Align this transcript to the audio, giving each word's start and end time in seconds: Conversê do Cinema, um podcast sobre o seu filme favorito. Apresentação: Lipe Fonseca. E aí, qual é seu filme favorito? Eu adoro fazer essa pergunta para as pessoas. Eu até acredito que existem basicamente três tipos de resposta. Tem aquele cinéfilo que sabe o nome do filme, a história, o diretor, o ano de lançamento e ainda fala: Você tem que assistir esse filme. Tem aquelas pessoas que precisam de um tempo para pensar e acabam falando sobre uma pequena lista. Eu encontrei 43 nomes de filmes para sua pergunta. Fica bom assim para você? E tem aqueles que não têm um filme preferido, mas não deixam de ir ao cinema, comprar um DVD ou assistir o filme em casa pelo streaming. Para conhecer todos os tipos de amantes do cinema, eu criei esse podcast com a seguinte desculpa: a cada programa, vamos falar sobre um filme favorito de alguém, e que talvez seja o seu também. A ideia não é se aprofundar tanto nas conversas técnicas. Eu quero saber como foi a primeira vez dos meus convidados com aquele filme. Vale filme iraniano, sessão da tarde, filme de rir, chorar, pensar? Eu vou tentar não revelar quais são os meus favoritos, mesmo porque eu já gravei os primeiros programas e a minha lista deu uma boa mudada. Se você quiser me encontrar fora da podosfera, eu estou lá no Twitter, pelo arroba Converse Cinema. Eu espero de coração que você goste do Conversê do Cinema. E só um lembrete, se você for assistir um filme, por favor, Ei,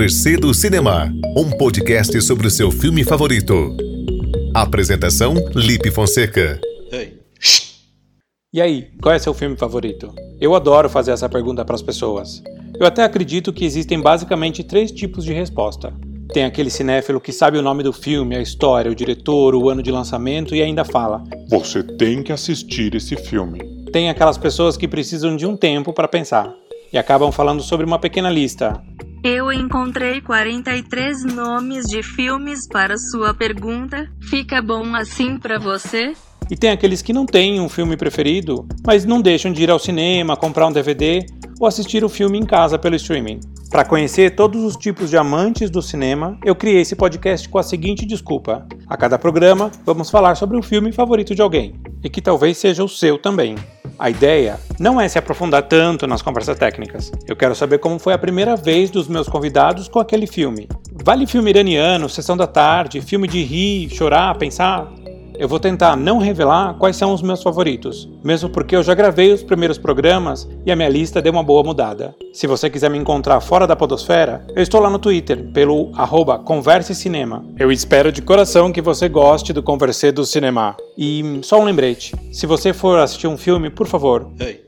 Conversê 0.00 0.38
do 0.38 0.54
Cinema, 0.54 1.12
um 1.36 1.50
podcast 1.50 2.18
sobre 2.22 2.46
o 2.46 2.50
seu 2.50 2.70
filme 2.70 3.04
favorito. 3.04 3.76
Apresentação: 4.54 5.34
Lipe 5.54 5.90
Fonseca. 5.90 6.58
E 8.50 8.62
aí, 8.62 8.88
qual 9.02 9.14
é 9.14 9.18
seu 9.18 9.34
filme 9.34 9.58
favorito? 9.58 10.10
Eu 10.40 10.54
adoro 10.54 10.88
fazer 10.88 11.10
essa 11.10 11.28
pergunta 11.28 11.66
para 11.66 11.74
as 11.74 11.82
pessoas. 11.82 12.42
Eu 12.80 12.86
até 12.86 13.04
acredito 13.04 13.52
que 13.52 13.62
existem 13.62 14.00
basicamente 14.00 14.64
três 14.64 14.90
tipos 14.90 15.22
de 15.22 15.34
resposta. 15.34 15.92
Tem 16.32 16.46
aquele 16.46 16.70
cinéfilo 16.70 17.20
que 17.20 17.30
sabe 17.30 17.58
o 17.58 17.62
nome 17.62 17.82
do 17.82 17.92
filme, 17.92 18.34
a 18.34 18.40
história, 18.40 18.90
o 18.90 18.94
diretor, 18.94 19.54
o 19.54 19.68
ano 19.68 19.82
de 19.82 19.92
lançamento 19.92 20.54
e 20.54 20.62
ainda 20.62 20.82
fala: 20.82 21.22
Você 21.50 21.82
tem 21.82 22.22
que 22.22 22.32
assistir 22.32 22.94
esse 22.94 23.16
filme. 23.16 23.58
Tem 23.92 24.08
aquelas 24.08 24.38
pessoas 24.38 24.78
que 24.78 24.88
precisam 24.88 25.36
de 25.36 25.44
um 25.44 25.58
tempo 25.58 25.92
para 25.92 26.08
pensar 26.08 26.50
e 26.90 26.96
acabam 26.96 27.30
falando 27.30 27.62
sobre 27.62 27.84
uma 27.84 27.98
pequena 27.98 28.30
lista. 28.30 28.82
Eu 29.22 29.52
encontrei 29.52 30.22
43 30.22 31.24
nomes 31.24 31.86
de 31.86 32.02
filmes 32.02 32.66
para 32.66 32.96
sua 32.96 33.34
pergunta. 33.34 34.10
Fica 34.30 34.62
bom 34.62 34.94
assim 34.94 35.36
para 35.36 35.58
você? 35.58 36.14
E 36.50 36.56
tem 36.56 36.70
aqueles 36.70 37.02
que 37.02 37.12
não 37.12 37.26
têm 37.26 37.60
um 37.60 37.68
filme 37.68 37.98
preferido, 37.98 38.66
mas 38.84 39.04
não 39.04 39.20
deixam 39.20 39.52
de 39.52 39.62
ir 39.62 39.70
ao 39.70 39.78
cinema, 39.78 40.38
comprar 40.38 40.66
um 40.66 40.72
DVD 40.72 41.26
ou 41.60 41.66
assistir 41.66 42.02
o 42.02 42.08
filme 42.08 42.38
em 42.38 42.46
casa 42.46 42.78
pelo 42.78 42.96
streaming. 42.96 43.40
Para 43.70 43.84
conhecer 43.84 44.34
todos 44.34 44.64
os 44.64 44.74
tipos 44.74 45.10
de 45.10 45.18
amantes 45.18 45.68
do 45.68 45.82
cinema, 45.82 46.38
eu 46.42 46.56
criei 46.56 46.80
esse 46.80 46.96
podcast 46.96 47.46
com 47.46 47.58
a 47.58 47.62
seguinte 47.62 48.06
desculpa: 48.06 48.66
a 48.88 48.96
cada 48.96 49.18
programa, 49.18 49.70
vamos 49.84 50.10
falar 50.10 50.34
sobre 50.34 50.56
um 50.56 50.62
filme 50.62 50.92
favorito 50.92 51.34
de 51.34 51.42
alguém, 51.42 51.74
e 52.02 52.08
que 52.08 52.22
talvez 52.22 52.56
seja 52.56 52.82
o 52.82 52.88
seu 52.88 53.18
também. 53.18 53.54
A 54.00 54.08
ideia 54.08 54.58
não 54.78 54.98
é 54.98 55.06
se 55.06 55.18
aprofundar 55.18 55.64
tanto 55.64 56.06
nas 56.06 56.22
conversas 56.22 56.58
técnicas. 56.58 57.12
Eu 57.28 57.36
quero 57.36 57.54
saber 57.54 57.76
como 57.76 57.98
foi 57.98 58.14
a 58.14 58.18
primeira 58.18 58.56
vez 58.56 58.88
dos 58.88 59.06
meus 59.06 59.28
convidados 59.28 59.88
com 59.88 59.98
aquele 59.98 60.26
filme. 60.26 60.66
Vale 61.04 61.26
filme 61.26 61.50
iraniano, 61.50 62.08
sessão 62.08 62.34
da 62.34 62.46
tarde, 62.46 63.02
filme 63.02 63.28
de 63.28 63.42
rir, 63.42 63.90
chorar, 63.90 64.38
pensar? 64.38 64.90
Eu 65.40 65.48
vou 65.48 65.58
tentar 65.58 65.96
não 65.96 66.18
revelar 66.18 66.74
quais 66.74 66.96
são 66.96 67.14
os 67.14 67.22
meus 67.22 67.42
favoritos, 67.42 68.06
mesmo 68.22 68.50
porque 68.50 68.76
eu 68.76 68.82
já 68.82 68.92
gravei 68.92 69.32
os 69.32 69.42
primeiros 69.42 69.78
programas 69.78 70.46
e 70.66 70.70
a 70.70 70.76
minha 70.76 70.90
lista 70.90 71.22
deu 71.22 71.32
uma 71.32 71.42
boa 71.42 71.62
mudada. 71.62 72.14
Se 72.30 72.46
você 72.46 72.68
quiser 72.68 72.90
me 72.90 72.98
encontrar 72.98 73.40
fora 73.40 73.66
da 73.66 73.74
podosfera, 73.74 74.46
eu 74.54 74.62
estou 74.62 74.82
lá 74.82 74.90
no 74.90 74.98
Twitter, 74.98 75.50
pelo 75.50 75.92
arroba 75.94 76.38
Converse 76.38 76.94
Cinema. 76.94 77.42
Eu 77.58 77.72
espero 77.72 78.12
de 78.12 78.20
coração 78.20 78.70
que 78.70 78.82
você 78.82 79.08
goste 79.08 79.54
do 79.54 79.62
Conversê 79.62 80.12
do 80.12 80.26
Cinema. 80.26 80.76
E 80.94 81.40
só 81.42 81.58
um 81.58 81.64
lembrete, 81.64 82.14
se 82.30 82.46
você 82.46 82.74
for 82.74 82.98
assistir 82.98 83.26
um 83.26 83.38
filme, 83.38 83.70
por 83.70 83.86
favor, 83.86 84.30
Ei, 84.38 84.59